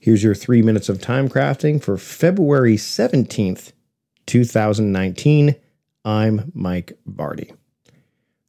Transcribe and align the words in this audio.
Here's 0.00 0.22
your 0.22 0.34
three 0.34 0.62
minutes 0.62 0.88
of 0.88 1.00
time 1.00 1.28
crafting 1.28 1.82
for 1.82 1.96
February 1.96 2.76
17th, 2.76 3.72
2019. 4.26 5.56
I'm 6.04 6.52
Mike 6.54 6.98
Vardy. 7.08 7.56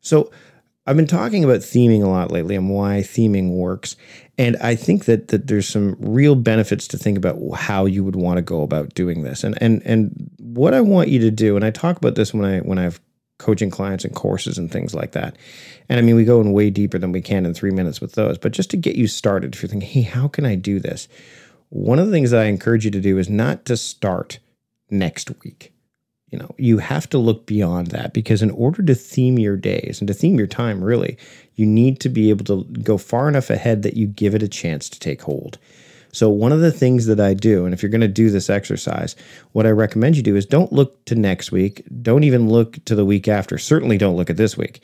So, 0.02 0.32
I've 0.88 0.96
been 0.96 1.06
talking 1.06 1.44
about 1.44 1.60
theming 1.60 2.02
a 2.02 2.08
lot 2.08 2.32
lately 2.32 2.56
and 2.56 2.70
why 2.70 3.02
theming 3.02 3.50
works. 3.52 3.98
And 4.38 4.56
I 4.58 4.76
think 4.76 5.04
that 5.04 5.28
that 5.28 5.48
there's 5.48 5.68
some 5.68 5.98
real 6.00 6.34
benefits 6.34 6.88
to 6.88 6.98
think 6.98 7.18
about 7.18 7.38
how 7.56 7.86
you 7.86 8.06
would 8.06 8.16
want 8.16 8.38
to 8.38 8.42
go 8.42 8.62
about 8.62 8.94
doing 8.94 9.24
this. 9.24 9.44
And 9.44 9.62
and 9.62 9.82
and 9.84 10.32
what 10.40 10.74
I 10.74 10.80
want 10.80 11.10
you 11.10 11.20
to 11.20 11.32
do, 11.32 11.58
and 11.58 11.66
I 11.66 11.72
talk 11.72 11.98
about 11.98 12.16
this 12.16 12.34
when 12.34 12.46
I 12.46 12.60
when 12.60 12.78
I've 12.78 13.02
coaching 13.38 13.70
clients 13.70 14.04
and 14.04 14.16
courses 14.16 14.58
and 14.58 14.72
things 14.72 14.96
like 14.96 15.12
that. 15.12 15.36
And 15.90 16.00
I 16.00 16.02
mean, 16.02 16.16
we 16.16 16.26
go 16.26 16.42
in 16.42 16.54
way 16.54 16.70
deeper 16.70 16.98
than 16.98 17.12
we 17.12 17.22
can 17.22 17.46
in 17.46 17.54
three 17.54 17.72
minutes 17.72 18.02
with 18.02 18.14
those. 18.14 18.38
But 18.38 18.52
just 18.52 18.70
to 18.72 18.78
get 18.78 18.96
you 18.96 19.08
started, 19.08 19.54
if 19.54 19.62
you're 19.62 19.70
thinking, 19.70 19.90
hey, 19.90 20.02
how 20.02 20.28
can 20.28 20.46
I 20.46 20.56
do 20.56 20.80
this? 20.80 21.08
One 21.70 22.00
of 22.00 22.08
the 22.08 22.12
things 22.12 22.32
that 22.32 22.42
I 22.42 22.46
encourage 22.46 22.86
you 22.86 22.92
to 22.92 23.02
do 23.02 23.18
is 23.18 23.30
not 23.30 23.66
to 23.66 23.78
start 23.78 24.40
next 24.90 25.32
week. 25.44 25.74
You 26.30 26.40
know, 26.40 26.56
you 26.58 26.80
have 26.80 27.08
to 27.10 27.18
look 27.18 27.46
beyond 27.46 27.88
that 27.88 28.14
because 28.14 28.42
in 28.42 28.52
order 28.52 28.84
to 28.84 28.96
theme 28.96 29.40
your 29.40 29.56
days 29.56 30.02
and 30.02 30.08
to 30.10 30.14
theme 30.14 30.38
your 30.38 30.48
time, 30.48 30.84
really, 30.84 31.18
you 31.56 31.66
need 31.66 32.02
to 32.02 32.10
be 32.10 32.30
able 32.30 32.44
to 32.46 32.66
go 32.84 32.98
far 32.98 33.30
enough 33.30 33.50
ahead 33.50 33.84
that 33.84 33.96
you 33.96 34.08
give 34.08 34.36
it 34.36 34.44
a 34.44 34.48
chance 34.50 34.90
to 34.90 35.00
take 35.00 35.22
hold. 35.22 35.58
So, 36.12 36.30
one 36.30 36.52
of 36.52 36.62
the 36.62 36.72
things 36.72 37.06
that 37.08 37.20
I 37.20 37.34
do, 37.34 37.66
and 37.66 37.74
if 37.74 37.84
you're 37.84 37.90
going 37.90 38.02
to 38.02 38.08
do 38.08 38.30
this 38.30 38.50
exercise, 38.50 39.16
what 39.52 39.66
I 39.66 39.72
recommend 39.72 40.18
you 40.18 40.24
do 40.24 40.36
is 40.36 40.46
don't 40.46 40.74
look 40.74 41.04
to 41.06 41.16
next 41.16 41.52
week. 41.52 41.84
Don't 42.02 42.24
even 42.24 42.50
look 42.50 42.84
to 42.86 42.96
the 42.96 43.06
week 43.06 43.28
after. 43.28 43.58
Certainly 43.58 43.98
don't 43.98 44.16
look 44.16 44.30
at 44.30 44.38
this 44.38 44.58
week. 44.58 44.82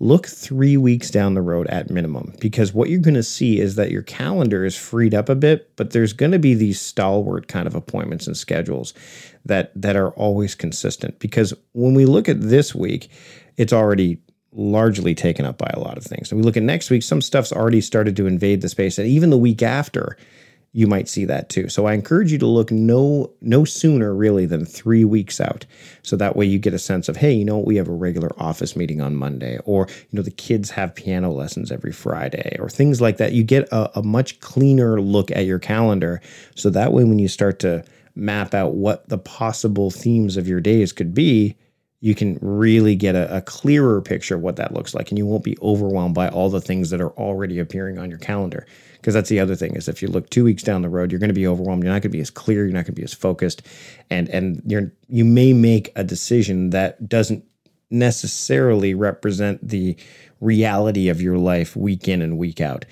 Look 0.00 0.26
three 0.26 0.76
weeks 0.76 1.10
down 1.10 1.34
the 1.34 1.40
road 1.40 1.68
at 1.68 1.88
minimum, 1.88 2.34
because 2.40 2.74
what 2.74 2.90
you're 2.90 2.98
going 3.00 3.14
to 3.14 3.22
see 3.22 3.60
is 3.60 3.76
that 3.76 3.92
your 3.92 4.02
calendar 4.02 4.64
is 4.64 4.76
freed 4.76 5.14
up 5.14 5.28
a 5.28 5.36
bit, 5.36 5.74
but 5.76 5.90
there's 5.90 6.12
going 6.12 6.32
to 6.32 6.38
be 6.38 6.54
these 6.54 6.80
stalwart 6.80 7.46
kind 7.46 7.68
of 7.68 7.76
appointments 7.76 8.26
and 8.26 8.36
schedules 8.36 8.92
that 9.44 9.70
that 9.80 9.96
are 9.96 10.10
always 10.10 10.54
consistent. 10.54 11.18
Because 11.20 11.54
when 11.72 11.94
we 11.94 12.06
look 12.06 12.28
at 12.28 12.40
this 12.40 12.74
week, 12.74 13.08
it's 13.56 13.72
already 13.72 14.18
largely 14.50 15.14
taken 15.14 15.44
up 15.44 15.58
by 15.58 15.70
a 15.74 15.80
lot 15.80 15.96
of 15.96 16.04
things. 16.04 16.30
And 16.30 16.40
we 16.40 16.44
look 16.44 16.56
at 16.56 16.62
next 16.62 16.90
week, 16.90 17.02
some 17.02 17.20
stuff's 17.20 17.52
already 17.52 17.80
started 17.80 18.16
to 18.16 18.26
invade 18.26 18.60
the 18.60 18.68
space, 18.68 18.98
and 18.98 19.08
even 19.08 19.30
the 19.30 19.38
week 19.38 19.62
after, 19.62 20.16
you 20.76 20.88
might 20.88 21.08
see 21.08 21.24
that 21.24 21.48
too. 21.48 21.68
So 21.68 21.86
I 21.86 21.94
encourage 21.94 22.32
you 22.32 22.38
to 22.38 22.46
look 22.46 22.70
no 22.72 23.30
no 23.40 23.64
sooner 23.64 24.12
really 24.12 24.44
than 24.44 24.66
3 24.66 25.04
weeks 25.04 25.40
out. 25.40 25.64
So 26.02 26.16
that 26.16 26.36
way 26.36 26.44
you 26.44 26.58
get 26.58 26.74
a 26.74 26.78
sense 26.78 27.08
of 27.08 27.16
hey, 27.16 27.32
you 27.32 27.44
know, 27.44 27.58
we 27.58 27.76
have 27.76 27.88
a 27.88 27.92
regular 27.92 28.30
office 28.36 28.76
meeting 28.76 29.00
on 29.00 29.14
Monday 29.14 29.58
or 29.64 29.86
you 29.88 30.16
know 30.16 30.22
the 30.22 30.32
kids 30.32 30.70
have 30.70 30.94
piano 30.94 31.30
lessons 31.30 31.70
every 31.70 31.92
Friday 31.92 32.56
or 32.58 32.68
things 32.68 33.00
like 33.00 33.16
that. 33.18 33.32
You 33.32 33.44
get 33.44 33.68
a, 33.72 33.98
a 34.00 34.02
much 34.02 34.40
cleaner 34.40 35.00
look 35.00 35.30
at 35.30 35.46
your 35.46 35.60
calendar 35.60 36.20
so 36.56 36.68
that 36.70 36.92
way 36.92 37.04
when 37.04 37.20
you 37.20 37.28
start 37.28 37.60
to 37.60 37.84
map 38.16 38.52
out 38.52 38.74
what 38.74 39.08
the 39.08 39.18
possible 39.18 39.90
themes 39.90 40.36
of 40.36 40.48
your 40.48 40.60
days 40.60 40.92
could 40.92 41.14
be, 41.14 41.56
you 42.04 42.14
can 42.14 42.38
really 42.42 42.94
get 42.94 43.14
a, 43.14 43.38
a, 43.38 43.40
clearer 43.40 44.02
picture 44.02 44.34
of 44.34 44.42
what 44.42 44.56
that 44.56 44.74
looks 44.74 44.94
like 44.94 45.08
and 45.08 45.16
you 45.16 45.24
won't 45.24 45.42
be 45.42 45.56
overwhelmed 45.62 46.14
by 46.14 46.28
all 46.28 46.50
the 46.50 46.60
things 46.60 46.90
that 46.90 47.00
are 47.00 47.12
already 47.12 47.58
appearing 47.58 47.98
on 47.98 48.10
your 48.10 48.18
calendar 48.18 48.66
because 49.04 49.14
that's 49.14 49.30
the 49.30 49.40
other 49.40 49.56
thing 49.56 49.74
is 49.74 49.88
if 49.88 50.02
you 50.02 50.08
look 50.08 50.28
two 50.28 50.44
weeks 50.44 50.62
down 50.62 50.82
the 50.82 50.88
road, 50.90 51.10
you're 51.10 51.18
going 51.18 51.28
to 51.28 51.34
be 51.34 51.46
overwhelmed. 51.46 51.82
You're 51.82 51.92
not 51.92 52.02
going 52.02 52.10
to 52.10 52.16
be 52.16 52.20
as 52.20 52.28
clear. 52.28 52.64
You're 52.64 52.74
not 52.74 52.84
going 52.84 52.94
to 52.94 53.00
be 53.00 53.04
as 53.04 53.12
focused, 53.12 53.60
and 54.08 54.30
and 54.30 54.62
you're 54.66 54.92
you 55.08 55.26
may 55.26 55.52
make 55.52 55.92
a 55.94 56.02
decision 56.02 56.70
that 56.70 57.06
doesn't 57.06 57.44
necessarily 57.90 58.94
represent 58.94 59.66
the 59.66 59.94
reality 60.40 61.10
of 61.10 61.20
your 61.20 61.36
life 61.36 61.76
week 61.76 62.08
in 62.08 62.22
and 62.22 62.38
week 62.38 62.62
out. 62.62 62.86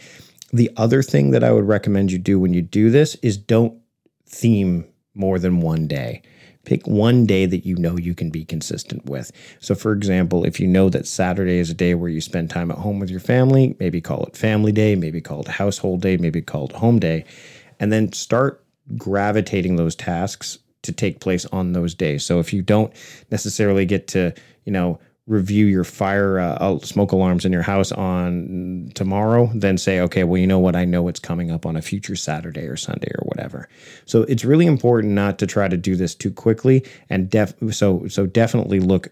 The 0.53 0.71
other 0.77 1.03
thing 1.03 1.31
that 1.31 1.43
I 1.43 1.51
would 1.51 1.67
recommend 1.67 2.13
you 2.13 2.19
do 2.19 2.39
when 2.39 2.53
you 2.53 2.61
do 2.61 2.91
this 2.91 3.15
is 3.17 3.39
don't 3.39 3.79
theme 4.27 4.85
more 5.15 5.39
than 5.39 5.63
one 5.63 5.87
day. 5.87 6.21
Pick 6.65 6.87
one 6.87 7.27
day 7.27 7.47
that 7.47 7.67
you 7.67 7.77
know 7.77 7.97
you 7.97 8.15
can 8.15 8.31
be 8.31 8.45
consistent 8.45 9.07
with. 9.07 9.33
So, 9.59 9.75
for 9.75 9.93
example, 9.93 10.45
if 10.45 10.61
you 10.61 10.67
know 10.67 10.89
that 10.91 11.07
Saturday 11.07 11.59
is 11.59 11.70
a 11.70 11.75
day 11.75 11.95
where 11.95 12.09
you 12.09 12.20
spend 12.20 12.51
time 12.51 12.70
at 12.70 12.79
home 12.79 13.01
with 13.01 13.11
your 13.11 13.20
family, 13.20 13.77
maybe 13.81 14.01
call 14.01 14.25
it 14.25 14.36
family 14.36 14.73
day, 14.73 14.95
maybe 14.95 15.20
call 15.20 15.41
it 15.41 15.48
household 15.48 16.03
day, 16.03 16.17
maybe 16.17 16.41
call 16.41 16.67
it 16.67 16.73
home 16.73 16.98
day, 16.98 17.25
and 17.81 17.92
then 17.92 18.13
start 18.13 18.64
gravitating 18.97 19.77
those 19.77 19.97
tasks 19.97 20.59
to 20.83 20.92
take 20.92 21.20
place 21.20 21.47
on 21.47 21.73
those 21.73 21.95
days. 21.95 22.25
So, 22.25 22.39
if 22.39 22.53
you 22.53 22.63
don't 22.63 22.92
necessarily 23.31 23.85
get 23.85 24.07
to, 24.09 24.33
you 24.65 24.73
know, 24.73 25.01
review 25.27 25.67
your 25.67 25.85
fire 25.85 26.39
uh, 26.39 26.79
smoke 26.81 27.13
alarms 27.13 27.45
in 27.45 27.53
your 27.53 27.63
house 27.63 27.93
on 27.93 28.91
tomorrow, 28.95 29.51
then 29.55 29.79
say, 29.79 30.01
okay, 30.01 30.25
well, 30.25 30.41
you 30.41 30.47
know 30.47 30.59
what? 30.59 30.75
I 30.75 30.85
know 30.85 31.07
it's 31.09 31.21
coming 31.21 31.51
up 31.51 31.65
on 31.65 31.77
a 31.77 31.83
future 31.83 32.17
Saturday 32.17 32.67
or 32.67 32.77
Sunday 32.77 33.13
or 33.19 33.25
whatever. 33.27 33.69
So 34.05 34.23
it's 34.23 34.45
really 34.45 34.67
important 34.67 35.13
not 35.13 35.39
to 35.39 35.47
try 35.47 35.69
to 35.69 35.77
do 35.77 35.95
this 35.95 36.15
too 36.15 36.33
quickly, 36.33 36.85
and 37.09 37.31
def 37.31 37.55
so 37.71 38.07
so 38.09 38.27
definitely 38.27 38.81
look 38.81 39.09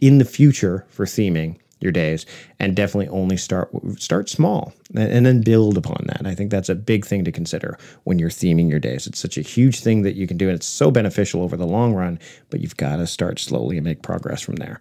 in 0.00 0.18
the 0.18 0.24
future 0.24 0.86
for 0.88 1.06
theming 1.06 1.58
your 1.80 1.92
days 1.92 2.24
and 2.60 2.76
definitely 2.76 3.08
only 3.08 3.36
start 3.36 3.68
start 3.98 4.28
small 4.28 4.72
and 4.94 5.26
then 5.26 5.40
build 5.40 5.76
upon 5.76 6.04
that. 6.06 6.24
I 6.24 6.34
think 6.34 6.50
that's 6.50 6.68
a 6.68 6.74
big 6.74 7.04
thing 7.04 7.24
to 7.24 7.32
consider 7.32 7.76
when 8.04 8.18
you're 8.18 8.30
theming 8.30 8.70
your 8.70 8.78
days. 8.78 9.06
It's 9.06 9.18
such 9.18 9.36
a 9.36 9.42
huge 9.42 9.80
thing 9.80 10.02
that 10.02 10.14
you 10.14 10.28
can 10.28 10.36
do 10.36 10.48
and 10.48 10.54
it's 10.54 10.66
so 10.66 10.92
beneficial 10.92 11.42
over 11.42 11.56
the 11.56 11.66
long 11.66 11.94
run, 11.94 12.20
but 12.50 12.60
you've 12.60 12.76
got 12.76 12.96
to 12.96 13.06
start 13.06 13.40
slowly 13.40 13.76
and 13.76 13.84
make 13.84 14.02
progress 14.02 14.42
from 14.42 14.56
there. 14.56 14.80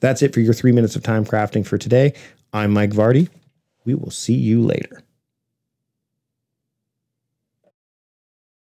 That's 0.00 0.22
it 0.22 0.34
for 0.34 0.40
your 0.40 0.54
three 0.54 0.72
minutes 0.72 0.96
of 0.96 1.02
time 1.02 1.24
crafting 1.24 1.66
for 1.66 1.78
today. 1.78 2.14
I'm 2.52 2.72
Mike 2.72 2.90
Vardy. 2.90 3.28
We 3.84 3.94
will 3.94 4.10
see 4.10 4.34
you 4.34 4.62
later. 4.62 5.02